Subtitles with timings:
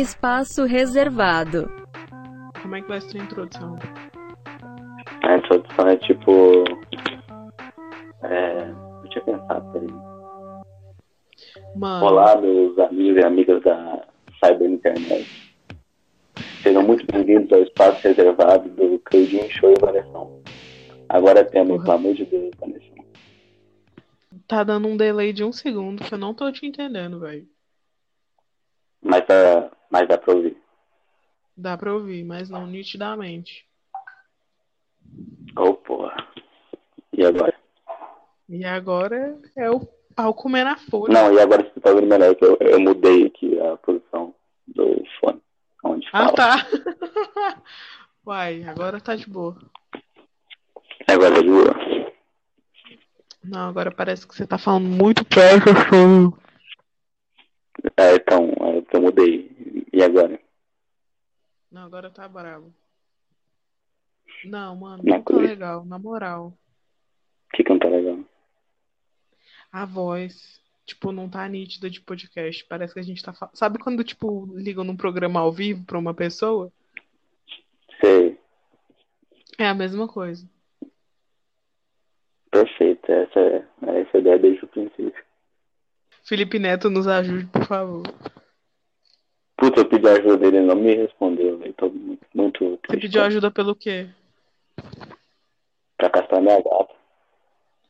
[0.00, 1.70] Espaço reservado.
[2.62, 3.78] Como é que vai ser a introdução?
[5.22, 6.64] A introdução é tipo.
[8.22, 8.70] É.
[9.14, 9.88] Eu pensar, peraí.
[11.76, 14.06] Mano, Olá, meus amigos e amigas da
[14.42, 15.54] Cyber Internet.
[16.62, 20.42] Sejam muito bem-vindos ao espaço reservado do Cleudinho Show e Vanessão.
[21.08, 21.82] Agora tema, Porra.
[21.84, 23.04] pelo amor de Deus, Vanessão.
[24.46, 27.46] tá dando um delay de um segundo que eu não tô te entendendo, velho.
[29.02, 30.56] Mas, dá- mas dá pra ouvir.
[31.56, 33.66] Dá pra ouvir, mas não nitidamente.
[35.56, 36.14] Ô, porra.
[37.12, 37.54] E agora?
[38.48, 39.80] E agora é o
[40.14, 41.12] pau comendo a folha.
[41.12, 44.34] Não, e agora você tá ouvindo melhor que eu, eu mudei aqui a posição
[44.68, 45.40] do fone.
[45.84, 46.32] Onde Ah, fala.
[46.34, 46.66] tá.
[48.26, 49.56] Uai, agora tá de boa.
[51.06, 51.74] Agora é de boa.
[53.42, 56.32] Não, agora parece que você tá falando muito perto, assim.
[57.96, 59.50] É, então, é, eu mudei.
[60.00, 60.40] E agora?
[61.70, 62.72] Não, agora tá bravo.
[64.46, 66.56] Não, mano, Não não tá legal, na moral.
[67.52, 68.18] O que que não tá legal?
[69.70, 72.64] A voz, tipo, não tá nítida de podcast.
[72.64, 73.56] Parece que a gente tá falando.
[73.56, 76.72] Sabe quando, tipo, ligam num programa ao vivo pra uma pessoa?
[78.00, 78.38] Sei.
[79.58, 80.48] É a mesma coisa.
[82.50, 83.12] Perfeito.
[83.12, 85.24] Essa é, essa é a ideia desde o princípio.
[86.24, 88.02] Felipe Neto, nos ajude, por favor.
[89.60, 91.74] Putz, eu pedi ajuda dele, ele não me respondeu, velho.
[91.74, 94.08] Tô muito, muito Você triste pediu ajuda pelo quê?
[95.98, 96.94] pra castrar minha gata.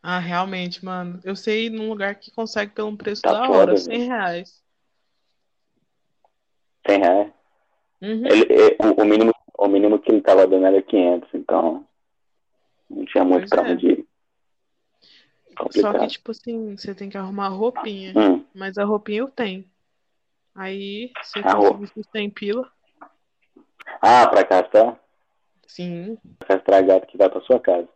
[0.03, 1.21] Ah, realmente, mano.
[1.23, 3.83] Eu sei num lugar que consegue pelo preço Tá da foda, hora, velho.
[3.83, 4.65] 100 reais.
[6.89, 7.33] 100 reais.
[8.03, 8.27] Uhum.
[8.27, 11.87] Ele, é, o, o mínimo, o mínimo que ele tava dando era 500, então
[12.89, 13.73] não tinha muito Pois pra é.
[13.73, 14.07] onde ir.
[15.51, 16.01] Só Complicado.
[16.01, 18.13] que, tipo assim, você tem que arrumar a roupinha.
[18.17, 19.65] Hum, Mas a roupinha eu tenho.
[20.65, 21.79] Aí, se eu A roupa.
[21.79, 22.71] conseguisse 100 pila,
[24.03, 25.01] Ah, pra castrar?
[25.67, 26.19] sim.
[26.39, 27.89] Pra castrar gato que vai pra sua casa.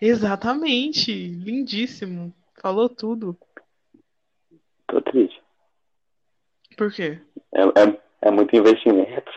[0.00, 1.12] Exatamente.
[1.12, 2.34] Lindíssimo.
[2.60, 3.38] Falou tudo.
[4.88, 5.40] Tô triste.
[6.76, 7.20] Por quê?
[7.54, 9.30] É, é, é muito investimento.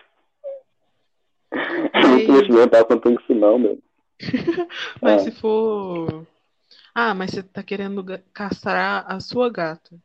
[1.52, 3.80] É muito investimento, tava contando isso não, meu.
[5.00, 5.26] Mas É.
[5.26, 6.26] se for.
[6.96, 8.04] Ah, mas você tá querendo
[8.34, 9.96] castrar a sua gata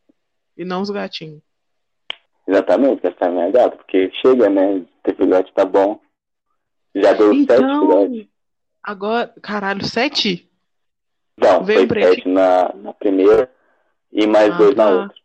[0.55, 1.43] e não os gatinhos.
[2.47, 4.85] Exatamente, castrar minha gata, porque chega, né?
[5.03, 5.99] Ter filhote tá bom.
[6.95, 8.29] Já deu sete Então, filhotes.
[8.83, 9.35] agora.
[9.43, 10.51] Caralho, sete?
[11.39, 13.51] Não, veio foi sete na, na primeira
[14.13, 14.91] e mais Ah, dois na tá.
[14.91, 15.17] outra.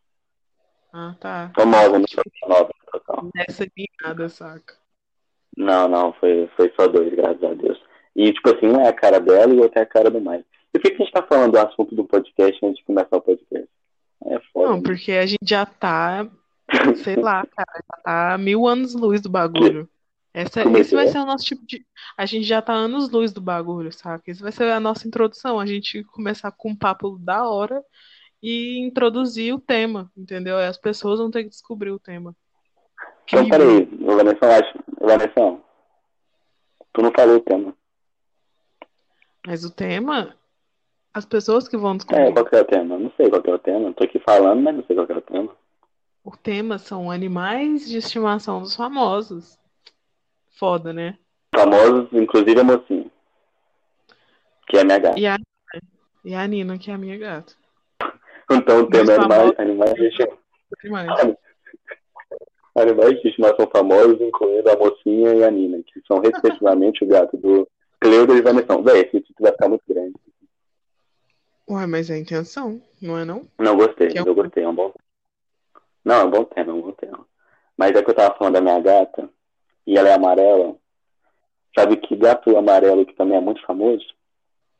[0.91, 1.51] Ah, tá.
[1.53, 2.69] Foi nova, não foi nova.
[2.91, 3.29] total.
[3.35, 3.65] Nessa
[4.03, 4.73] nada, saca?
[5.55, 7.79] Não, não, foi, foi só dois, graças a Deus.
[8.15, 10.19] E, tipo assim, um é a cara dela e o outro é a cara do
[10.19, 10.45] Mike.
[10.73, 13.17] E por que que a gente tá falando do assunto do podcast antes de começar
[13.17, 13.69] o podcast?
[14.25, 14.67] É foda.
[14.69, 14.83] Não, né?
[14.83, 16.27] porque a gente já tá,
[17.03, 19.89] sei lá, cara, já tá mil anos luz do bagulho.
[20.33, 21.07] Essa, Como é esse que vai é?
[21.07, 21.85] ser o nosso tipo de.
[22.15, 24.29] A gente já tá anos luz do bagulho, saca?
[24.29, 25.59] Esse vai ser a nossa introdução.
[25.59, 27.83] A gente começar com um papo da hora
[28.41, 30.57] e introduzir o tema, entendeu?
[30.57, 32.35] As pessoas vão ter que descobrir o tema.
[33.25, 34.79] Então, Que- peraí, Vanessa, acho.
[35.01, 35.59] Vanessa,
[36.93, 37.73] tu não falou o tema.
[39.47, 40.35] Mas o tema,
[41.13, 42.33] as pessoas que vão É, descobrir.
[42.33, 42.99] qual que é o tema?
[42.99, 43.93] Não sei qual que é o tema.
[43.93, 45.55] Tô aqui falando, mas não sei qual que é o tema.
[46.31, 49.57] O tema são animais de estimação dos famosos.
[50.59, 51.17] Foda, né?
[51.55, 53.09] Famosos, inclusive a mocinha.
[54.67, 55.19] Que é minha gata.
[55.19, 55.37] E a,
[56.23, 57.55] e a Nina, que é a minha gata.
[58.51, 60.29] Então o tema é animais, animais, de esti-
[60.83, 61.35] Animais.
[62.77, 67.37] animais de estimação famosos, incluindo a mocinha e a Nina, que são respectivamente o gato
[67.37, 67.67] do
[67.99, 68.79] Cleuda e Vanessa.
[68.83, 70.13] Véi, esse título vai ficar muito grande.
[71.67, 73.47] Ué, mas é a intenção, não é não?
[73.57, 74.93] Não gostei, é um- eu gostei, é um bom
[76.09, 77.23] Não, é um bom tema, é um bom tema.
[77.77, 79.29] Mas é que eu tava falando da minha gata,
[79.85, 80.75] e ela é amarela.
[81.77, 84.03] Sabe que gato amarelo que também é muito famoso?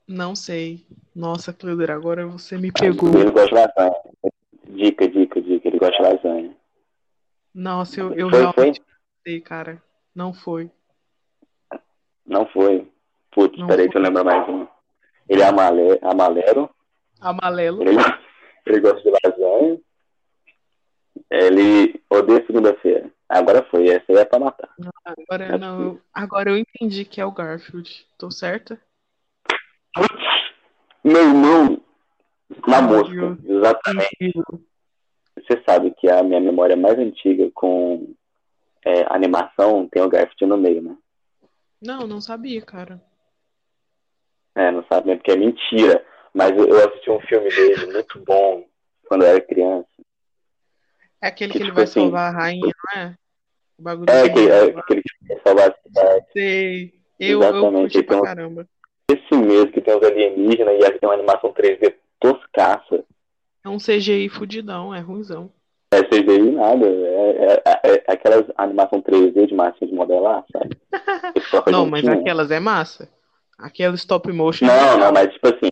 [0.07, 0.83] Não sei.
[1.15, 3.09] Nossa, Cleuder, agora você me pegou.
[3.13, 3.95] Ele gosta de lasanha.
[4.69, 6.57] Dica, dica, dica, ele gosta de lasanha.
[7.54, 9.83] Nossa, eu, eu Foi, realmente não sei, cara.
[10.15, 10.71] Não foi.
[12.25, 12.92] Não foi.
[13.30, 13.92] Putz, Não peraí foi.
[13.92, 14.65] que eu lembro mais um.
[15.27, 16.00] Ele é amale...
[16.01, 16.68] amalero,
[17.21, 17.83] Amarelo.
[17.83, 17.98] ele,
[18.65, 19.80] ele gosta de lasanha.
[21.30, 23.12] Ele odeia segunda-feira.
[23.28, 24.70] Agora foi, essa aí é pra matar.
[25.06, 28.08] Agora é não, eu- agora eu entendi que é o Garfield.
[28.18, 28.81] Tô certa?
[31.04, 31.81] Meu irmão,
[32.68, 34.34] na Ai, mosca, exatamente.
[35.36, 38.14] Você sabe que a minha memória mais antiga com
[38.84, 40.98] é, animação tem o Garfield no meio, né?
[41.81, 43.02] Não, não sabia, cara.
[44.56, 45.16] É, não sabe, né?
[45.16, 46.06] Porque é mentira.
[46.34, 48.66] Mas eu assisti um filme dele muito bom
[49.08, 49.88] quando eu era criança.
[51.21, 52.62] É aquele Que que ele tipo vai assim, salvar a rainha,
[52.95, 53.16] não é?
[53.77, 56.25] O bagulho É, que, é aquele que quer salvar a cidade.
[56.33, 56.94] Sei.
[57.19, 58.68] Eu, eu Exatamente, pra então- caramba.
[59.12, 63.04] Esse mesmo que tem os alienígenas e aí tem uma animação 3D toscaça.
[63.66, 65.51] É um CGI fudidão, é ruimzão.
[65.92, 66.86] É CGI nada.
[66.86, 70.77] É, é, é aquelas animação 3D de massinha de modelar, sabe?
[71.71, 73.10] Não, mas aquelas é massa.
[73.57, 74.66] Aquela stop motion.
[74.66, 75.00] é Não, legal.
[75.00, 75.69] não, mas tipo assim.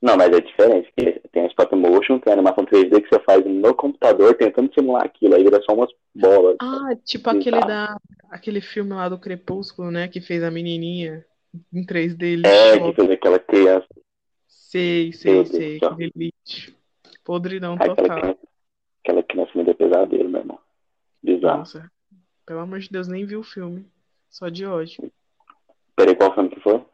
[0.00, 0.92] Não, mas é diferente.
[0.94, 4.72] porque Tem a stop motion, tem a animação 3D que você faz no computador tentando
[4.72, 5.34] simular aquilo.
[5.34, 6.56] Aí vira só umas bolas.
[6.60, 7.96] Ah, tipo aquele da
[8.30, 11.24] aquele filme lá do Crepúsculo, né, que fez a menininha
[11.72, 12.84] em 3D É, lixo.
[12.84, 13.86] que fez aquela criança.
[14.46, 15.88] Sei, sei, Deus sei, céu.
[15.90, 16.74] aquele lixo.
[17.24, 18.20] Podridão Aquela total.
[18.20, 18.38] criança,
[19.02, 20.58] aquela criança me deu pesadelo, meu irmão.
[21.22, 21.58] Bizarro.
[21.58, 21.90] Nossa,
[22.46, 23.86] pelo amor de Deus, nem vi o filme.
[24.30, 25.10] Só de ódio.
[25.96, 26.84] Peraí, qual filme que foi?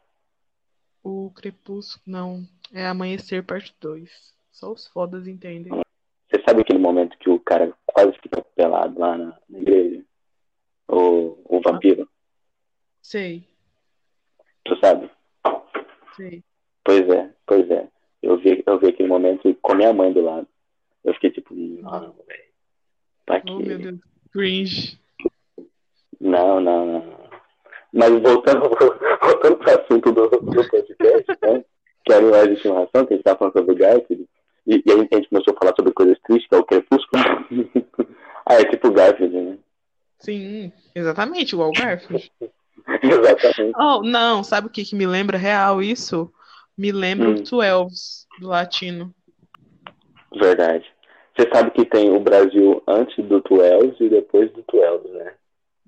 [1.04, 2.48] O Crepúsculo, não.
[2.72, 4.34] É Amanhecer Parte 2.
[4.50, 5.72] Só os fodas entendem.
[6.30, 10.02] Você sabe aquele momento que o cara quase fica pelado lá na, na igreja?
[10.88, 12.08] O, o vampiro?
[13.02, 13.46] Sei,
[14.64, 15.10] Tu sabe?
[16.16, 16.42] sei.
[16.82, 17.88] Pois é, pois é.
[18.22, 20.48] Eu vi, eu vi aquele momento com a minha mãe do lado.
[21.04, 22.44] Eu fiquei tipo, não, velho.
[23.26, 23.52] Pra quê?
[23.52, 24.00] Oh, meu Deus.
[24.32, 24.98] Cringe.
[26.18, 27.23] Não, não, não.
[27.94, 28.60] Mas voltando,
[29.22, 31.64] voltando pro assunto do, do podcast, né?
[32.04, 34.28] Que é animais de estimação, que a gente tá falando sobre o Garfield.
[34.66, 37.22] E, e aí a gente começou a falar sobre coisas tristes, que é o crepúsculo.
[38.46, 39.58] ah, é tipo o Garfield, né?
[40.18, 42.30] Sim, exatamente, igual o Garfield.
[43.02, 43.72] Exatamente.
[43.78, 46.30] Oh, não, sabe o que que me lembra real isso?
[46.76, 47.34] Me lembra Hum.
[47.34, 49.14] o Twelves, do latino.
[50.34, 50.84] Verdade.
[51.34, 55.32] Você sabe que tem o Brasil antes do 12 e depois do 12, né?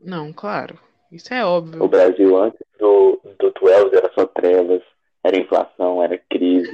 [0.02, 0.78] Não, claro.
[1.10, 1.88] Isso é O óbvio.
[1.88, 4.82] Brasil antes do, do 12 era só trevas,
[5.22, 6.72] era inflação, era crise,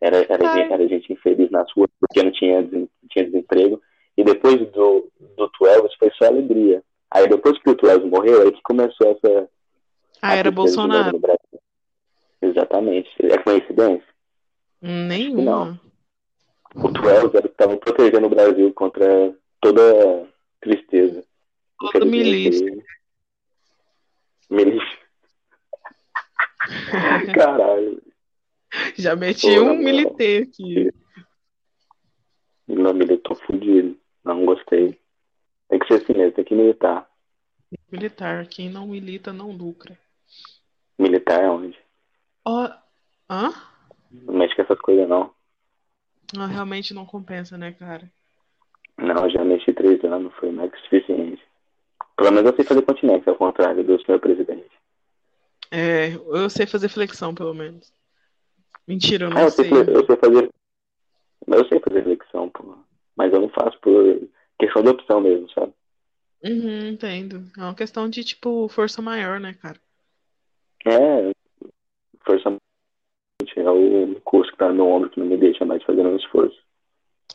[0.00, 2.62] era, era, gente, era gente infeliz nas ruas porque não tinha,
[3.10, 3.80] tinha desemprego.
[4.16, 6.82] E depois do, do 12 foi só alegria.
[7.10, 9.48] Aí depois que o 12 morreu, aí que começou essa.
[10.20, 11.18] Ah, era Bolsonaro?
[12.42, 13.10] Exatamente.
[13.20, 14.06] É coincidência?
[14.80, 15.80] Nenhuma.
[16.74, 20.28] O 12 era que estava protegendo o Brasil contra toda
[20.60, 21.24] tristeza.
[21.92, 22.76] Todo milícia.
[24.50, 24.98] Milícia.
[27.34, 28.02] Caralho.
[28.96, 30.92] Já meti Pô, um militê aqui.
[32.66, 33.98] Não militou fudido.
[34.24, 34.98] Não gostei.
[35.68, 37.08] Tem que ser assim mesmo, tem que militar.
[37.90, 38.46] Militar.
[38.46, 39.98] Quem não milita não lucra.
[40.98, 41.78] Militar é onde?
[42.44, 42.70] Ó.
[43.30, 43.52] Hã?
[44.10, 45.32] Não mexe com essas coisas não.
[46.34, 48.10] Não, realmente não compensa, né, cara?
[48.98, 51.42] Não, já mexi três anos, foi mais que suficiente.
[52.18, 54.68] Pelo menos eu sei fazer continência, ao contrário do senhor presidente.
[55.70, 57.92] É, eu sei fazer flexão, pelo menos.
[58.88, 59.80] Mentira, eu Ah, não eu sei, sei.
[59.94, 60.50] eu sei fazer.
[61.46, 62.76] Mas eu sei fazer flexão, pô.
[63.16, 64.28] Mas eu não faço por
[64.58, 65.72] questão de opção mesmo, sabe?
[66.42, 67.44] Uhum, entendo.
[67.56, 69.80] É uma questão de, tipo, força maior, né, cara?
[70.86, 71.30] É,
[72.24, 72.48] força
[73.56, 76.16] é o curso que tá no meu ombro que não me deixa mais fazer um
[76.16, 76.58] esforço.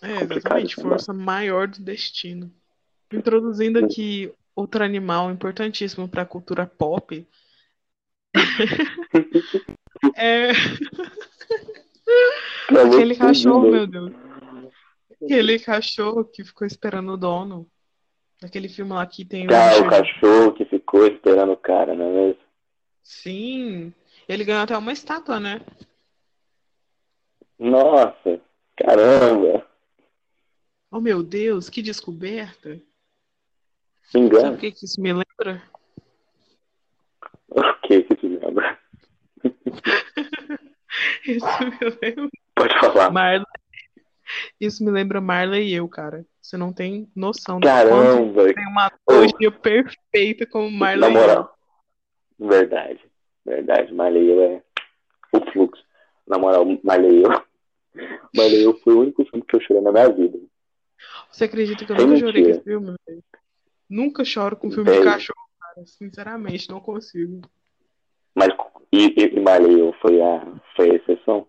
[0.01, 2.51] É, Complicado exatamente, força maior do destino.
[3.11, 7.27] Introduzindo aqui outro animal importantíssimo para a cultura pop.
[10.15, 10.51] É
[12.81, 14.11] aquele cachorro, meu Deus.
[15.23, 17.69] Aquele cachorro que ficou esperando o dono.
[18.43, 22.05] Aquele filme lá que tem o Ah, o cachorro que ficou esperando o cara, não
[22.05, 22.41] é mesmo?
[23.01, 23.93] Sim.
[24.27, 25.61] Ele ganhou até uma estátua, né?
[27.57, 28.41] Nossa,
[28.75, 29.65] caramba.
[30.91, 32.81] Oh, meu Deus, que descoberta.
[34.13, 35.61] Me Sabe o que que isso me lembra?
[37.49, 38.79] O que que te lembra?
[41.25, 42.29] Isso me lembra.
[42.55, 43.09] Pode falar.
[43.11, 43.45] Marla.
[44.59, 46.25] Isso me lembra Marla e eu, cara.
[46.41, 48.53] Você não tem noção do Caramba.
[48.53, 51.19] tem uma analogia perfeita como Marla Na e eu.
[51.21, 51.57] moral.
[52.39, 52.99] Verdade.
[53.45, 53.93] Verdade.
[53.93, 54.63] Marley eu é
[55.33, 55.83] o fluxo.
[56.27, 57.29] Na moral, Marley eu.
[58.35, 60.37] Marley eu foi o único filme que eu chorei na minha vida.
[61.31, 62.57] Você acredita que eu Sem nunca chorei mentira.
[62.57, 62.95] esse filme?
[63.07, 63.23] velho?
[63.93, 65.03] Nunca choro com filme de Velho.
[65.11, 65.85] cachorro, cara.
[65.85, 67.41] Sinceramente, não consigo.
[68.33, 68.49] Mas
[68.91, 71.47] e, e, e Marley eu foi a, foi a exceção?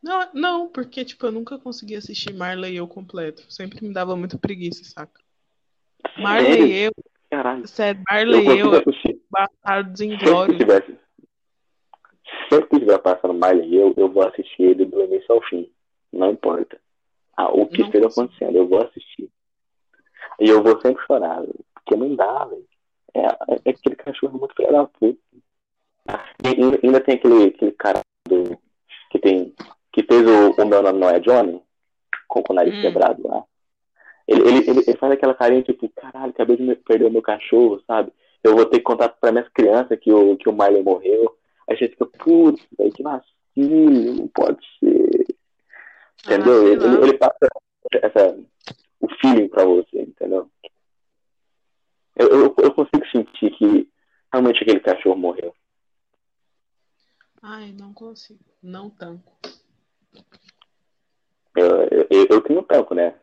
[0.00, 3.50] Não, não, porque, tipo, eu nunca consegui assistir Marla e eu completo.
[3.52, 5.20] Sempre me dava muita preguiça, saca?
[6.14, 6.66] Sério?
[6.66, 6.92] e eu,
[7.30, 7.66] Caralho.
[7.66, 8.70] sério, Marla Eu e eu,
[9.30, 10.58] bastardos inglórios.
[10.58, 10.96] tivesse.
[12.48, 15.68] Sempre que estiver passando Marley e eu, eu vou assistir ele do início ao fim.
[16.12, 16.78] Não importa.
[17.36, 19.23] Ah, o que Não esteja acontecendo, eu vou assistir.
[20.40, 21.42] E eu vou sempre chorar,
[21.74, 22.66] porque não dá, velho.
[23.14, 25.18] É, é, é aquele cachorro muito filho da puta.
[26.44, 28.58] E ainda, ainda tem aquele, aquele cara do,
[29.10, 29.54] que tem
[29.92, 31.62] que fez o, o meu nome não é Johnny,
[32.26, 32.80] com, com o nariz Hum.
[32.80, 33.44] quebrado lá.
[34.26, 37.80] Ele, ele, ele, ele faz aquela carinha tipo, caralho, acabei de perder o meu cachorro,
[37.86, 38.12] sabe?
[38.42, 41.36] Eu vou ter que contar pra minhas crianças que o, que o Marley morreu.
[41.68, 45.26] Aí você fica, putz, velho, que vacilo, não pode ser.
[46.24, 46.66] Entendeu?
[46.66, 47.48] Ah, ele, ele passa
[48.02, 48.36] essa,
[49.04, 50.50] o feeling pra você, entendeu?
[52.16, 53.88] Eu, eu, eu consigo sentir que
[54.32, 55.54] realmente aquele cachorro morreu.
[57.42, 58.40] Ai, não consigo.
[58.62, 59.36] Não tanco.
[61.56, 63.14] Eu, eu, eu, eu tenho tanco, né?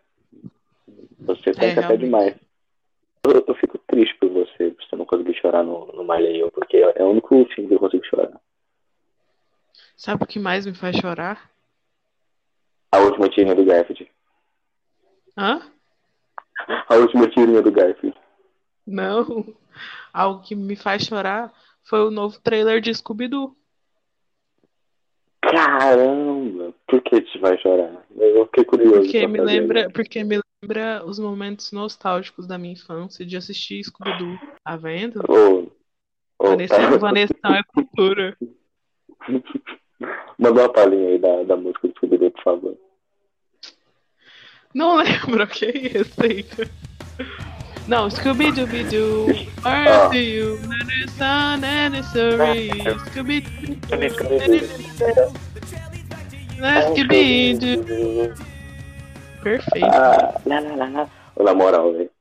[1.21, 2.05] Você tem É, até realmente.
[2.05, 2.35] demais.
[3.23, 6.77] Eu, eu fico triste por você, por você não conseguir chorar no, no eu, porque
[6.77, 8.39] é o único filme que eu consigo chorar.
[9.95, 11.51] Sabe o que mais me faz chorar?
[12.91, 14.10] A última tirinha do Garfield.
[15.37, 15.61] Hã?
[16.87, 18.17] A última tirinha do Garfield.
[18.85, 19.55] Não.
[20.13, 23.55] Algo que me faz chorar foi o novo trailer de Scooby-Doo.
[25.41, 26.73] Caramba!
[26.87, 28.05] Por que te vai chorar?
[28.15, 29.01] Eu fiquei curioso.
[29.01, 34.37] Porque me lembra, porque me lembra os momentos nostálgicos da minha infância de assistir Scooby-Doo.
[34.63, 35.21] Tá vendo?
[35.27, 35.67] Ô,
[36.37, 36.97] ô, Vanessa, tá.
[36.97, 38.37] Vanessa é cultura.
[40.37, 42.77] Manda uma palhinha aí da, da música do Scooby-Doo, por favor.
[44.73, 46.45] Não lembro, isso aí.
[47.87, 49.25] Não, Scooby-Dooby-Doo,
[49.65, 52.69] where do you, Vanessa, necessary,
[53.09, 53.75] Scooby-Doo,
[56.93, 58.33] Scooby-Doo.
[59.41, 59.85] Perfeito.
[59.87, 61.09] Ah, lá, lá, lá.
[61.35, 62.11] Ô, Na moral, velho.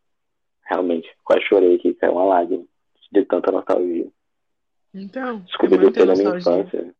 [0.64, 2.64] Realmente, quase chorei aqui, caiu uma lágrima
[3.12, 4.06] de tanta nostalgia.
[4.94, 6.94] Então, é Scooby-Doo foi da minha infância.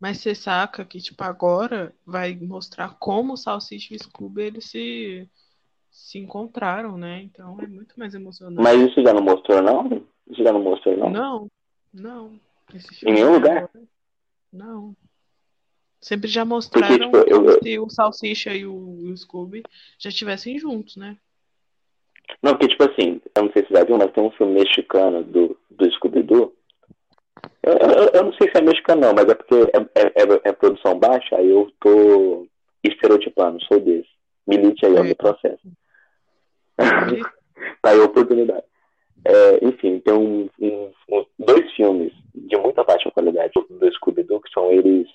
[0.00, 4.66] Mas você saca que, tipo, agora vai mostrar como o Salsicha e o Scooby eles
[4.66, 5.28] se,
[5.90, 7.22] se encontraram, né?
[7.22, 8.62] Então é muito mais emocionante.
[8.62, 10.06] Mas isso já não mostrou, não?
[10.30, 11.10] Isso já não mostrou, não?
[11.10, 11.50] Não,
[11.92, 12.40] não.
[13.04, 13.56] Em nenhum lugar?
[13.56, 13.82] agora-
[14.52, 14.96] Não.
[16.00, 18.72] Sempre já mostraram tipo, eu- se o Salsicha e o,
[19.10, 19.64] o Scooby
[19.98, 21.16] já estivessem juntos, né?
[22.42, 24.52] Não, porque, tipo assim, eu não sei se você já viu, mas tem um filme
[24.54, 26.54] mexicano do, do Scooby-Doo.
[27.68, 30.40] Eu, eu, eu não sei se é mexicano, não, mas é porque é, é, é-
[30.48, 32.46] é produção baixa, aí eu tô
[32.82, 34.08] estereotipando, sou desse.
[34.46, 35.60] Milite aí, é o meu processo.
[37.82, 38.64] tá aí a oportunidade.
[39.24, 44.50] É, enfim, tem um, um- um- dois filmes de muita baixa qualidade do Scooby-Doo, que
[44.52, 45.06] são eles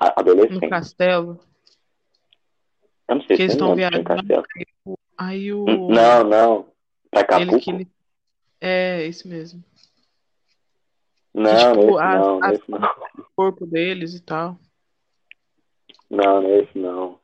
[0.00, 0.70] a- No adolescentes.
[0.70, 1.38] castelo.
[3.08, 4.44] Eu não sei Que eles se estão nome, tem viajando.
[5.18, 5.64] Aí o.
[5.66, 6.66] Não, não.
[7.10, 7.70] Pra ele Acapulco?
[7.70, 7.88] ele.
[8.60, 9.62] É, esse mesmo.
[11.34, 12.78] Não, tipo, esse as- não, as- esse não.
[13.18, 14.56] O corpo deles e tal.
[16.10, 17.18] Não, não é esse não.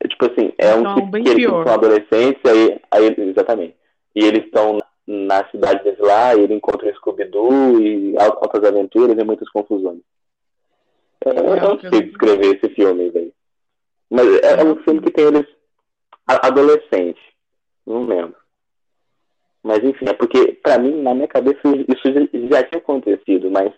[0.00, 1.64] É tipo assim, é um bem que, que eles pior.
[1.64, 3.76] são adolescentes, aí, aí exatamente.
[4.14, 8.64] E eles estão na cidade deles lá, e ele encontra o Scooby-Doo e al- altas
[8.64, 10.00] aventuras e muitas confusões.
[11.24, 13.32] Eu, eu É, não eu- sei descrever esse filme, velho.
[14.10, 15.46] Mas é, é um filme que tem eles
[16.26, 17.22] a- adolescentes.
[17.86, 18.36] Não lembro.
[19.64, 23.72] Mas enfim, é porque, pra mim, na minha cabeça, isso já, já tinha acontecido, mas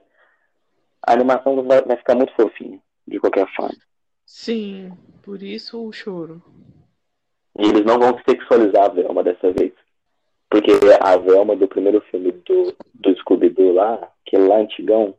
[1.06, 3.76] a animação vai, vai ficar muito fofinha, de qualquer forma.
[4.26, 4.90] Sim,
[5.22, 6.42] por isso o choro.
[7.56, 9.72] E eles não vão sexualizar a Velma dessa vez.
[10.50, 15.14] Porque a Velma do primeiro filme do, do Scooby-Doo lá, que é lá antigão,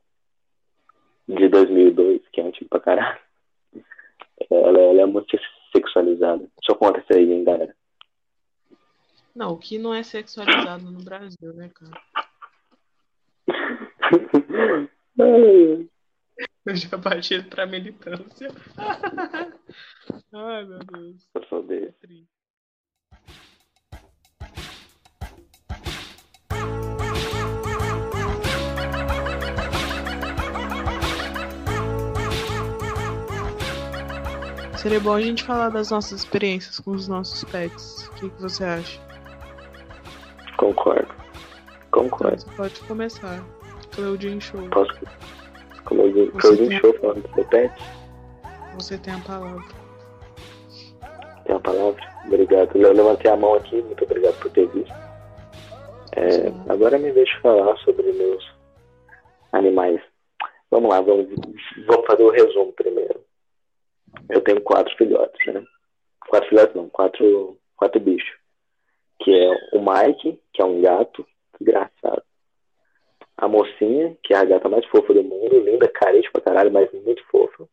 [1.30, 3.20] de 2002, que é antigo pra caralho,
[4.52, 5.40] ela, ela é muito
[5.74, 6.46] sexualizada.
[6.66, 7.74] Só conta isso aí, hein, galera.
[9.38, 12.02] Não, o que não é sexualizado no Brasil, né, cara?
[16.66, 18.50] Eu já parti pra militância.
[20.34, 21.30] Ai, meu Deus.
[21.36, 21.94] Eu sou desse.
[22.00, 22.28] Triste.
[34.78, 38.08] Seria bom a gente falar das nossas experiências com os nossos pets.
[38.08, 39.08] O que, que você acha?
[40.58, 41.08] Concordo.
[41.88, 42.42] Então, Concordo.
[42.42, 43.44] você pode começar.
[43.96, 44.68] Claudinho Show.
[44.70, 44.92] Posso.
[45.90, 47.74] Disse tem- show falando do seu pet.
[48.76, 49.64] Você tem a palavra.
[51.46, 52.04] Tem a palavra?
[52.26, 52.76] Obrigado.
[52.76, 54.94] Eu levantei a mão aqui, muito obrigado por ter visto.
[56.16, 58.44] É, agora me deixe falar sobre meus
[59.54, 60.02] animais.
[60.70, 61.28] Vamos lá, vamos,
[61.88, 63.22] vamos fazer o resumo primeiro.
[64.30, 65.64] Eu tenho quatro filhotes, né?
[66.28, 68.36] Quatro filhotes não, quatro, quatro bichos.
[69.20, 71.26] Que é o Mike, que é um gato
[71.60, 72.24] engraçado.
[73.38, 76.92] A mocinha, que é a gata mais fofa do mundo, linda, carente pra caralho, mas
[76.92, 77.68] muito fofa.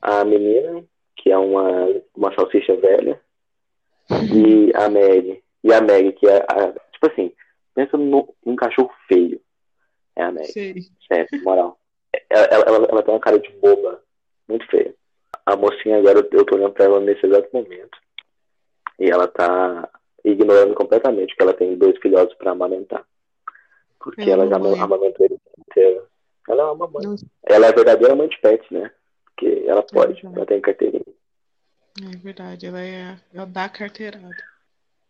[0.00, 0.84] A menina,
[1.16, 3.20] que é uma, uma salsicha velha.
[4.34, 5.42] E a Meg.
[5.64, 6.72] E a Meg, que é a.
[6.92, 7.32] Tipo assim,
[7.74, 9.40] pensa num num cachorro feio.
[10.16, 10.52] É a Meg.
[10.52, 11.78] Sério, moral.
[12.28, 14.02] Ela, ela, ela, ela tem uma cara de boba.
[14.48, 14.94] Muito feia.
[15.46, 17.98] A mocinha agora, eu tô olhando pra ela nesse exato momento.
[18.98, 19.88] E ela tá
[20.24, 23.04] ignorando completamente que ela tem dois filhotes para amamentar.
[23.98, 26.06] Porque ela, ela já amamentou ele inteiro.
[26.48, 27.06] Ela é uma mamãe.
[27.06, 27.26] Nossa.
[27.44, 28.90] Ela é a verdadeira mãe de pet, né?
[29.24, 31.04] Porque ela pode, é ela tem carteirinha.
[32.00, 34.34] É verdade, ela é ela dá carteirada.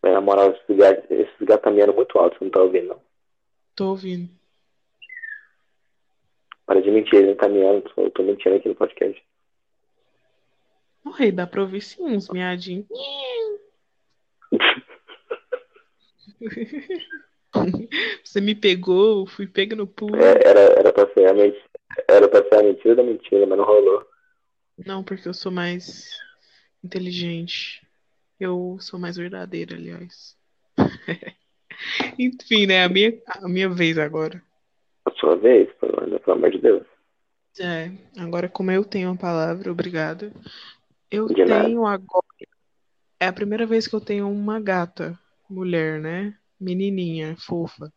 [0.03, 3.01] Na moral, esses gatos, esses gatos caminhando muito alto, você não tá ouvindo, não?
[3.75, 4.29] Tô ouvindo.
[6.65, 9.23] Para de mentir, ele tá miando, eu tô mentindo aqui no podcast.
[11.05, 12.85] Oi, dá pra ouvir sim uns miadinhos.
[18.23, 20.15] Você me pegou, fui pego no pulo.
[20.15, 21.63] É, era, era, pra ser a mentira,
[22.07, 24.05] era pra ser a mentira da mentira, mas não rolou.
[24.85, 26.19] Não, porque eu sou mais
[26.83, 27.85] inteligente.
[28.39, 30.35] Eu sou mais verdadeira, aliás.
[32.17, 32.83] Enfim, né?
[32.83, 34.41] A minha, a minha vez agora.
[35.05, 36.83] A sua vez, pelo amor de Deus.
[37.59, 40.33] É, agora como eu tenho a palavra, obrigada.
[41.11, 42.25] Eu tenho agora.
[43.19, 45.17] É a primeira vez que eu tenho uma gata,
[45.53, 46.35] mulher, né?
[46.59, 47.91] Menininha, fofa.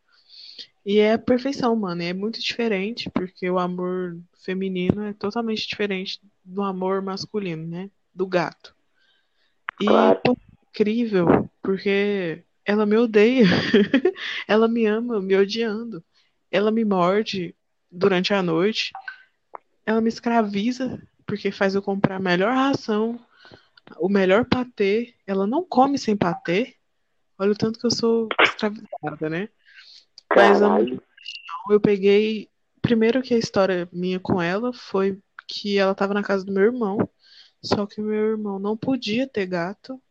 [0.85, 2.01] E é a perfeição, mano.
[2.01, 7.91] É muito diferente, porque o amor feminino é totalmente diferente do amor masculino, né?
[8.15, 8.73] Do gato.
[9.81, 10.21] E claro.
[10.25, 10.31] é
[10.69, 13.43] incrível, porque ela me odeia.
[14.47, 16.01] ela me ama me odiando.
[16.49, 17.53] Ela me morde
[17.91, 18.93] durante a noite.
[19.85, 23.19] Ela me escraviza, porque faz eu comprar a melhor ração,
[23.99, 25.13] o melhor patê.
[25.27, 26.76] Ela não come sem patê.
[27.39, 29.49] Olha o tanto que eu sou escravizada, né?
[30.35, 31.01] Mas eu,
[31.69, 32.49] eu peguei.
[32.81, 36.63] Primeiro que a história minha com ela foi que ela estava na casa do meu
[36.63, 36.97] irmão.
[37.61, 40.01] Só que meu irmão não podia ter gato.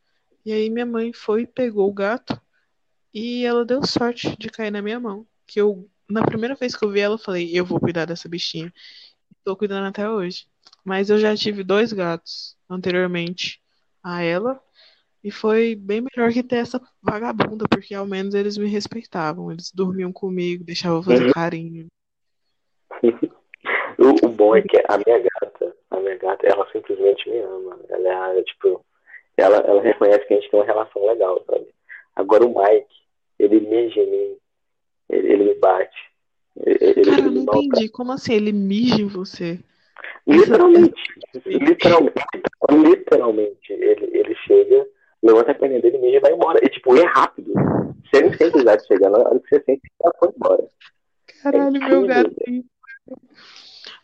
[0.44, 2.40] E aí minha mãe foi e pegou o gato.
[3.12, 5.26] E ela deu sorte de cair na minha mão.
[5.46, 8.28] Que eu, na primeira vez que eu vi ela, eu falei, eu vou cuidar dessa
[8.28, 8.72] bichinha.
[9.38, 10.46] Estou cuidando até hoje.
[10.84, 13.60] Mas eu já tive dois gatos anteriormente
[14.02, 14.60] a ela.
[15.26, 19.50] E foi bem melhor que ter essa vagabunda, porque ao menos eles me respeitavam.
[19.50, 21.88] Eles dormiam comigo, deixavam fazer carinho.
[23.02, 27.76] o, o, bom é que a minha gata, a minha gata, ela simplesmente me ama.
[27.88, 28.86] Ela é, tipo,
[29.36, 31.66] ela, ela reconhece que a gente tem uma relação legal, sabe?
[32.14, 32.86] Agora o Mike,
[33.40, 34.36] ele mija em mim,
[35.08, 36.12] ele, ele me bate.
[36.64, 37.88] Ele, Cara, eu não entendi.
[37.88, 38.32] Como assim?
[38.32, 39.58] Ele mija em você?
[40.24, 41.02] Literalmente.
[41.44, 42.14] literalmente.
[42.70, 43.72] Literalmente.
[43.72, 44.86] Ele, ele chega,
[45.26, 46.58] levanta a perna dele, mija e vai embora.
[46.62, 47.52] E tipo, é rápido.
[48.04, 50.68] Você nem sente o gato chegando, na hora que você sente, ela foi embora.
[51.42, 52.64] Caralho, é meu gatinho.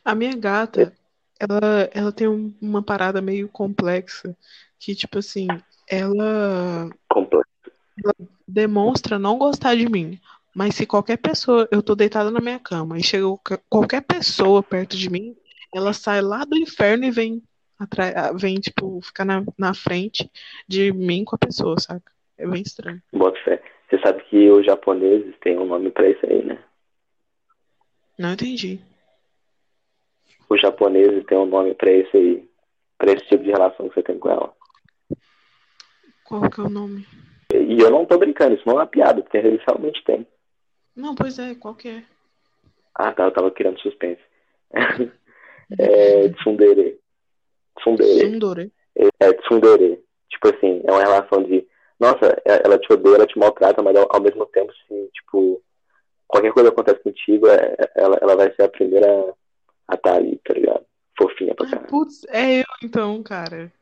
[0.05, 0.93] A minha gata,
[1.39, 4.37] ela, ela tem um, uma parada meio complexa.
[4.79, 5.47] Que, tipo assim,
[5.89, 8.15] ela, ela
[8.47, 10.19] demonstra não gostar de mim.
[10.55, 13.27] Mas se qualquer pessoa, eu tô deitada na minha cama e chega
[13.71, 15.35] qualquer pessoa perto de mim,
[15.75, 17.43] ela sai lá do inferno e vem
[17.83, 20.31] atrás, vem tipo ficar na, na frente
[20.69, 22.13] de mim com a pessoa, saca?
[22.39, 23.03] É bem estranho.
[23.13, 23.63] Bota fé.
[23.89, 26.59] Você sabe que os japoneses têm um nome pra isso aí, né?
[28.19, 28.81] Não entendi.
[30.49, 32.49] Os japoneses têm um nome pra isso aí,
[32.99, 34.55] pra esse tipo de relação que você tem com ela.
[36.25, 37.07] Qual que é o nome?
[37.53, 40.27] E eu não tô brincando, isso não é uma piada, porque eles realmente têm.
[40.97, 42.05] Não, pois é, qual que é?
[42.95, 44.21] Ah, tá, eu tava criando suspense.
[45.79, 46.99] é tsundere.
[47.79, 48.31] Tsundere.
[48.31, 48.73] Tsundere.
[48.97, 50.05] É, é tsundere.
[50.31, 51.67] Tipo assim, é uma relação de,
[52.01, 55.63] nossa, é, ela te odeia, ela te maltrata, mas ao, mesmo tempo, se, tipo,
[56.27, 59.35] qualquer coisa acontece contigo, é, ela, ela vai ser a primeira
[59.89, 60.85] a estar tá ali, tá ligado?
[61.19, 61.89] Fofinha pra caralho.
[61.89, 63.73] Putz, é eu então, cara.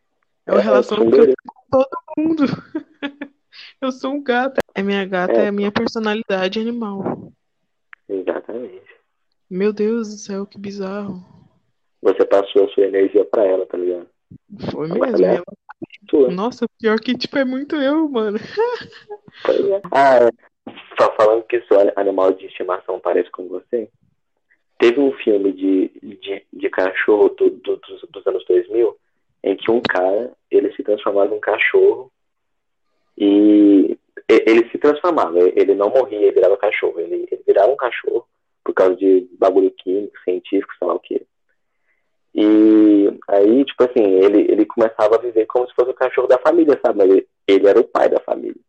[0.46, 2.44] É uma é, relação que eu tenho com todo mundo.
[3.80, 4.60] Eu sou um gato.
[4.74, 7.32] É minha gata, é, é a minha personalidade animal.
[8.08, 8.82] Exatamente.
[9.48, 11.24] Meu Deus do céu, que bizarro.
[12.02, 14.08] Você passou a sua energia pra ela, tá ligado?
[14.70, 15.24] Foi mesmo.
[15.24, 15.42] Ela...
[16.12, 18.38] É Nossa, pior que tipo é muito eu, mano.
[18.38, 19.80] É.
[19.92, 20.30] ah,
[20.98, 23.88] só falando que sou animal de estimação parece com você.
[24.78, 28.96] Teve um filme de, de, de cachorro do, do, dos, dos anos 2000
[29.42, 32.10] em que um cara ele se transformava em um cachorro
[33.16, 38.26] e ele se transformava, ele não morria e virava cachorro, ele, ele virava um cachorro
[38.64, 41.26] por causa de bagulho químico, científico, sei lá o que.
[42.34, 46.38] E aí, tipo assim, ele, ele começava a viver como se fosse o cachorro da
[46.38, 46.98] família, sabe?
[46.98, 48.60] Mas ele, ele era o pai da família.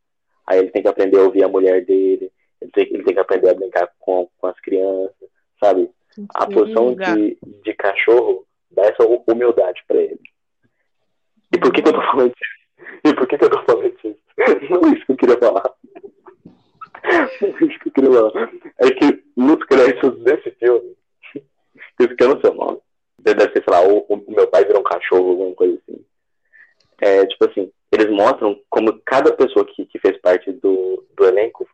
[0.48, 3.20] Aí ele tem que aprender a ouvir a mulher dele, ele tem, ele tem que
[3.20, 5.90] aprender a brincar com, com as crianças, sabe?
[6.36, 10.20] A posição de, de cachorro dá essa humildade para ele.
[11.54, 13.02] E por que, que eu tô falando disso?
[13.06, 14.18] E por que, que eu tô falando disso?
[14.70, 15.74] Não é isso que eu queria falar.
[17.04, 18.52] Não é isso que eu queria falar.
[18.80, 20.96] É que nos créditos desse filme,
[21.36, 22.80] isso que eu não sei o nome.
[23.22, 26.04] Então, deve ser, sei lá, o meu pai virou um cachorro, alguma coisa assim.
[27.00, 31.68] É, tipo assim, eles mostram como cada pessoa que, que fez parte do, do elenco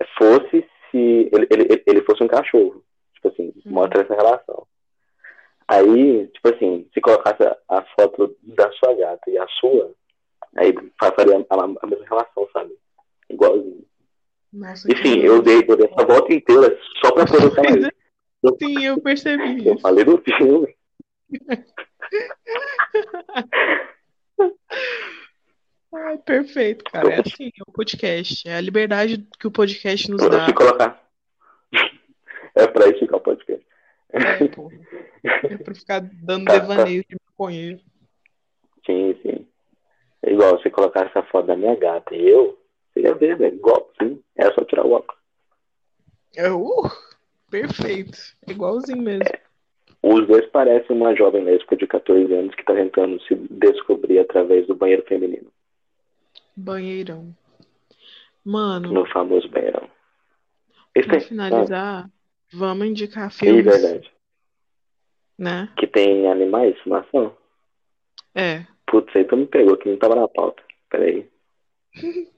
[0.00, 2.82] é, fosse se ele, ele, ele fosse um cachorro.
[3.14, 3.72] Tipo assim, uhum.
[3.72, 4.66] mostra essa relação.
[5.66, 9.92] Aí, tipo assim, se colocasse a foto da sua gata e a sua,
[10.56, 12.74] aí passaria a, a mesma relação, sabe?
[13.28, 13.84] Igualzinho.
[14.50, 17.94] Nossa, Enfim, eu dei, eu dei essa volta inteira só pra poder.
[18.62, 19.66] Sim, eu percebi.
[19.66, 20.77] Eu falei do filme.
[25.94, 27.14] Ai, perfeito, cara.
[27.14, 28.48] É assim, é o podcast.
[28.48, 30.52] É a liberdade que o podcast nos dá.
[30.52, 31.02] Colocar.
[32.54, 33.66] É pra isso que é o podcast.
[34.12, 34.18] É.
[35.52, 37.80] É pra ficar dando Tá, devaneio de maconheiro.
[38.86, 39.46] Sim, sim.
[40.22, 42.58] É igual, se colocar essa foto da minha gata e eu,
[42.92, 43.56] você ia ver, velho.
[43.56, 44.22] Igual, sim.
[44.36, 45.20] É só tirar o óculos.
[46.36, 46.90] É, uh,
[47.50, 48.18] perfeito.
[48.46, 49.24] É igualzinho mesmo.
[50.08, 54.66] Os dois parecem uma jovem lésbica de 14 anos que tá tentando se descobrir através
[54.66, 55.50] do banheiro feminino.
[56.56, 57.34] Banheirão.
[58.44, 59.88] Mano, No famoso banheirão.
[60.94, 62.10] Esse pra tem- finalizar,
[62.52, 64.10] vamos indicar Ah, filmes, verdade.
[65.38, 65.68] né?
[65.76, 67.36] Que tem animais, estimação?
[68.34, 68.64] É.
[68.86, 70.62] Putz, aí tu me pegou, que não tava na pauta.
[70.90, 71.28] Peraí.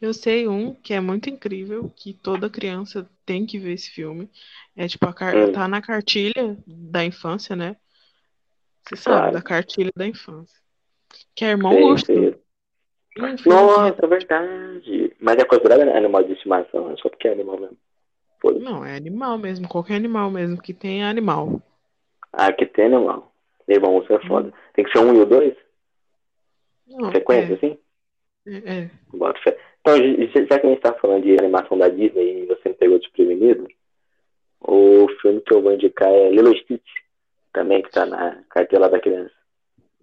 [0.00, 4.30] Eu sei um que é muito incrível, que toda criança tem que ver esse filme.
[4.76, 5.34] É tipo, a car...
[5.36, 5.52] Hum.
[5.52, 7.76] tá na cartilha da infância, né?
[8.84, 9.32] Você sabe, Claro.
[9.32, 10.56] da cartilha da infância.
[11.34, 12.40] Que é Irmão Sei, Urso.
[13.46, 15.16] Nossa, é verdade.
[15.18, 17.78] Mas é considerado animal de estimação, é só porque é animal mesmo.
[18.60, 21.60] Não, é animal mesmo, qualquer animal mesmo que tenha animal.
[22.32, 23.32] Ah, que tem animal.
[23.66, 24.52] Irmão, você é foda.
[24.74, 25.56] Tem que ser um e o dois?
[26.86, 27.78] Não, Sequência, é, assim?
[28.46, 28.90] É, é.
[29.12, 29.58] Bota fé.
[29.80, 32.98] Então, já que a gente tá falando de animação da Disney e você me pegou
[32.98, 33.66] desprevenido,
[34.60, 36.88] o filme que eu vou indicar é Lilo e Stitch,
[37.52, 39.34] também que tá na cartela da criança.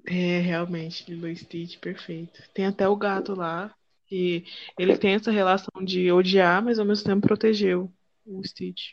[0.06, 2.42] É, realmente, Lilo e Stitch, perfeito.
[2.54, 3.74] Tem até o gato lá,
[4.08, 4.44] que
[4.78, 7.90] ele tem essa relação de odiar, mas ao mesmo tempo protegeu
[8.26, 8.92] o Stitch.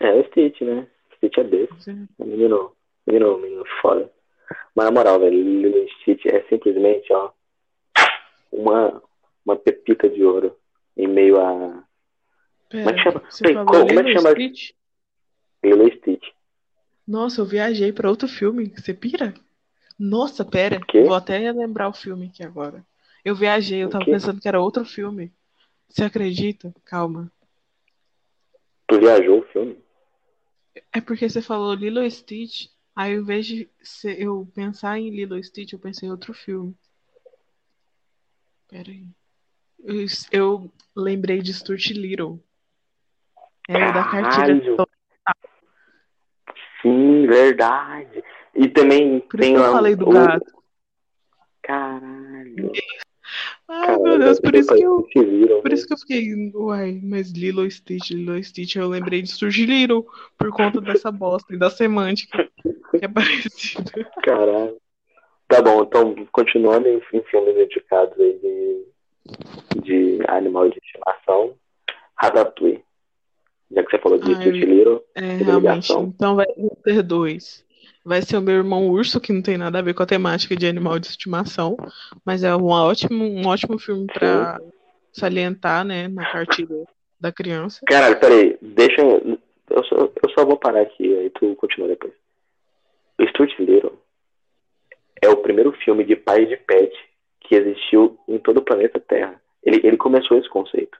[0.00, 0.86] É, o Stitch, né?
[1.16, 1.90] Stitch é desse.
[1.90, 2.72] É um menino,
[3.06, 4.10] menino, menino foda.
[4.74, 7.30] Mas na moral, velho, Lilo e Stitch é simplesmente, ó,
[8.52, 9.02] uma,
[9.44, 10.56] uma pepita de ouro
[10.96, 11.84] em meio a
[12.70, 13.20] Pera, Como é que chama?
[13.30, 14.30] você Peraí, falou como- como é que Lilo chama?
[14.30, 14.70] Stitch?
[15.64, 16.26] Lilo Stitch.
[17.06, 18.72] Nossa, eu viajei pra outro filme.
[18.76, 19.34] Você pira?
[19.98, 20.80] Nossa, pera.
[21.00, 22.86] Vou até lembrar o filme aqui agora.
[23.24, 24.12] Eu viajei, eu O tava quê?
[24.12, 25.32] pensando que era outro filme.
[25.88, 26.74] Você acredita?
[26.84, 27.30] Calma.
[28.88, 29.82] Tu viajou o filme?
[30.92, 33.68] É porque você falou Lilo Stitch, aí ao invés de
[34.04, 36.76] eu pensar em Lilo Stitch, eu pensei em outro filme.
[38.70, 39.04] Pera aí.
[39.82, 42.42] Eu, eu lembrei de Stuart Little.
[43.68, 44.76] É o da cartilha.
[46.82, 48.22] Sim, verdade.
[48.54, 50.52] E também Por isso tem que eu lá falei do o- gato.
[51.62, 52.72] Caralho.
[53.68, 55.06] Ai, meu Deus, por isso que eu.
[55.14, 59.30] Viram, Por isso que eu fiquei, uai, mas Lilo Stitch, Lilo Stitch, eu lembrei de
[59.30, 60.04] Stuart Little
[60.36, 62.50] por conta dessa bosta e da semântica
[62.98, 63.92] que é parecida.
[64.24, 64.79] Caralho.
[65.50, 71.56] Tá bom, então, continuando em, em filmes indicados aí de, de animal de estimação,
[72.14, 72.84] Ratatouille.
[73.72, 75.92] Já que você falou de Ai, Little, É, realmente.
[75.92, 76.46] Então vai
[76.84, 77.64] ter dois.
[78.04, 80.54] Vai ser o meu irmão urso, que não tem nada a ver com a temática
[80.54, 81.76] de animal de estimação,
[82.24, 84.56] mas é um ótimo, um ótimo filme para
[85.12, 86.86] salientar, né, na cartilha
[87.18, 87.80] da criança.
[87.86, 89.36] Caralho, peraí, deixa eu.
[89.68, 92.12] Eu só, eu só vou parar aqui, aí tu continua depois.
[93.18, 93.98] O Stuart Little
[95.20, 96.92] é o primeiro filme de pai de pet
[97.40, 99.40] que existiu em todo o planeta Terra.
[99.62, 100.98] Ele, ele começou esse conceito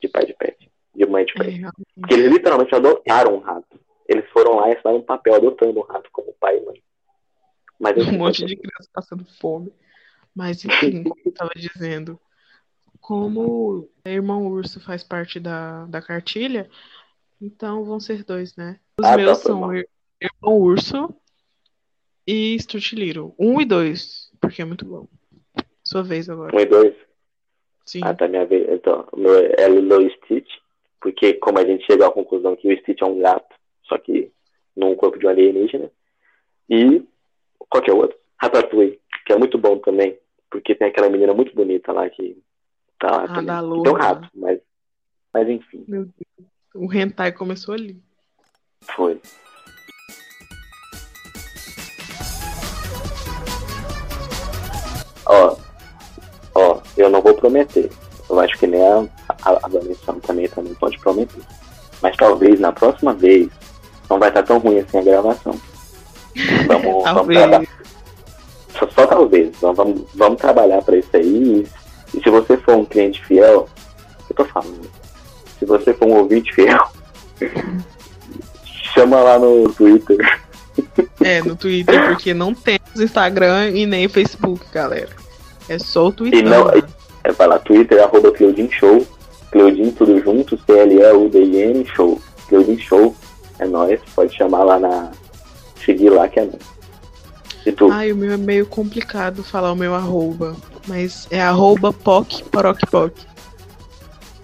[0.00, 1.62] de pai de pet, de mãe de É, pet.
[1.98, 3.78] Porque eles literalmente adotaram um rato.
[4.08, 6.82] Eles foram lá e assinaram um papel adotando um rato como pai e mãe.
[7.78, 9.72] Mas um monte de criança passando fome.
[10.34, 12.18] Mas enfim, como eu estava dizendo,
[13.00, 16.68] como o irmão urso faz parte da, da cartilha,
[17.40, 18.78] então vão ser dois, né?
[18.98, 19.74] Os Ah, tá, meus foi são
[20.20, 21.14] Irmão Urso
[22.26, 23.34] e Stuart Little.
[23.38, 25.06] Um e dois, porque é muito bom.
[25.84, 26.54] Sua vez agora.
[26.56, 26.94] um e dois.
[27.84, 28.00] Sim.
[28.02, 28.68] Ah, tá minha vez.
[28.68, 30.50] Então, o meu é Lilo e Stitch,
[31.00, 34.30] porque como a gente chegou à conclusão que o Stitch é um gato, só que
[34.76, 35.90] num corpo de um alienígena.
[36.68, 37.02] E
[37.70, 38.18] qualquer outro.
[38.38, 40.18] Ratatouille, que é muito bom também,
[40.50, 42.36] porque tem aquela menina muito bonita lá que
[42.98, 43.46] tá lá Ah, também.
[43.46, 44.60] da Tem um rato, mas,
[45.32, 46.48] mas enfim, Meu Deus.
[46.74, 47.96] O hentai começou ali.
[48.96, 49.20] foi.
[56.96, 57.90] Eu não vou prometer.
[58.28, 59.04] Eu acho que nem a,
[59.42, 61.40] a, a Vanessa também, também pode prometer.
[62.02, 63.48] Mas talvez na próxima vez
[64.08, 65.58] não vai estar tão ruim assim a gravação.
[66.66, 67.66] Vamos, vamos trabalhar.
[68.78, 69.56] Só, só talvez.
[69.58, 71.66] Vamos, vamos, vamos trabalhar para isso aí.
[72.12, 73.66] E se você for um cliente fiel,
[74.28, 74.90] eu tô falando.
[75.58, 76.86] Se você for um ouvinte fiel,
[78.94, 80.42] chama lá no Twitter.
[81.22, 85.08] É, no Twitter, porque não temos Instagram e nem Facebook, galera.
[85.68, 86.40] É só o Twitter.
[86.40, 86.82] E não, né?
[87.24, 89.06] é, vai lá, Twitter, arroba Cleudin Show.
[89.50, 92.20] Cleudin tudo junto, C-L-E-U-D-I-N Show.
[92.48, 93.14] Cleudin Show,
[93.58, 94.00] é nóis.
[94.14, 95.10] Pode chamar lá na.
[95.84, 96.76] Seguir lá que é nóis.
[97.64, 97.90] E tu?
[97.90, 100.56] Ai, o meu é meio complicado falar o meu arroba.
[100.86, 102.42] Mas é arroba poc
[102.90, 103.12] poc.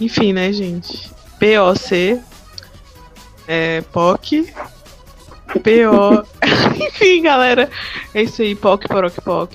[0.00, 1.10] Enfim, né, gente?
[1.38, 2.20] P-O-C
[3.46, 4.52] é POC
[5.60, 6.24] P-O.
[6.86, 7.68] Enfim, galera.
[8.14, 9.52] É isso aí, POC poroc poc.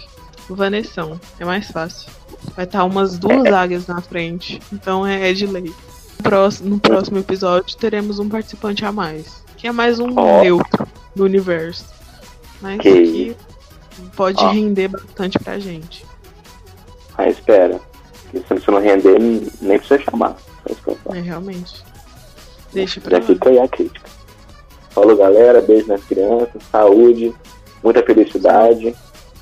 [0.55, 1.19] Vanessão.
[1.39, 2.10] É mais fácil.
[2.55, 4.60] Vai estar umas duas águias na frente.
[4.71, 5.63] Então é, é de lei.
[6.17, 9.43] No próximo, no próximo episódio teremos um participante a mais.
[9.55, 10.41] Que é mais um Ó.
[10.41, 11.86] neutro do universo.
[12.62, 13.38] Mas Que aqui
[14.15, 14.49] pode Ó.
[14.51, 16.05] render bastante pra gente.
[17.17, 17.79] Ah, espera.
[18.31, 19.17] Porque se não render,
[19.62, 20.36] nem precisa chamar.
[20.65, 21.17] Que.
[21.17, 21.83] É, realmente.
[22.73, 23.23] Deixa pra Já lá.
[23.23, 24.10] fica aí a crítica.
[24.89, 25.62] Falou, galera.
[25.62, 26.62] Beijo nas crianças.
[26.71, 27.33] Saúde.
[27.83, 28.95] Muita felicidade.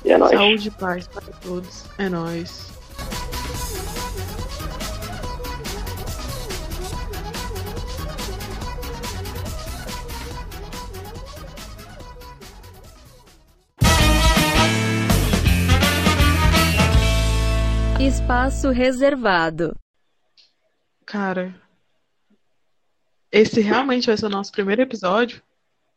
[0.06, 0.30] E é nóis.
[0.30, 1.84] Saúde e paz para todos.
[1.98, 2.70] É nóis.
[17.98, 19.74] Espaço reservado.
[21.04, 21.52] Cara,
[23.32, 25.42] esse realmente vai ser o nosso primeiro episódio.